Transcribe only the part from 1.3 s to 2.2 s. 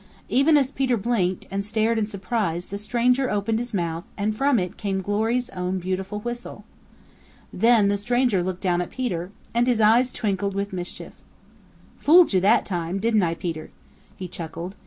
and stared in